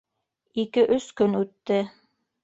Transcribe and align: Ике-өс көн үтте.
Ике-өс 0.63 1.05
көн 1.21 1.37
үтте. 1.41 1.77